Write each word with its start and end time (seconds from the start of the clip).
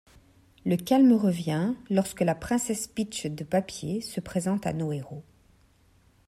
Le 0.65 0.77
calme 0.77 1.13
revient 1.13 1.75
lorsque 1.91 2.21
la 2.21 2.33
Princesse 2.33 2.87
Peach 2.87 3.27
de 3.27 3.43
papier 3.43 4.01
se 4.01 4.19
présente 4.19 4.65
à 4.65 4.73
nos 4.73 4.91
héros. 4.91 5.23